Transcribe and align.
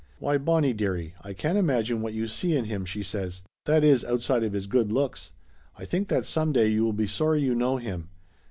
"Why, 0.17 0.39
Bonnie 0.39 0.73
dearie, 0.73 1.13
I 1.21 1.33
can't 1.33 1.59
imagine 1.59 2.01
what 2.01 2.15
you 2.15 2.25
see 2.27 2.55
in 2.55 2.65
him," 2.65 2.85
she 2.85 3.03
says. 3.03 3.43
"That 3.65 3.83
is, 3.83 4.03
outside 4.03 4.43
of 4.43 4.53
his 4.53 4.65
good 4.65 4.91
looks. 4.91 5.31
I 5.77 5.85
think 5.85 6.07
that 6.07 6.25
some 6.25 6.51
day 6.51 6.69
you 6.69 6.83
will 6.83 6.91
be 6.93 7.05
sorry 7.05 7.43
you 7.43 7.53
know 7.53 7.77
him. 7.77 8.09